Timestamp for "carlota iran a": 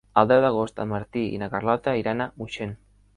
1.55-2.31